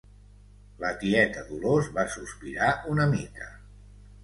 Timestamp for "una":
2.95-3.09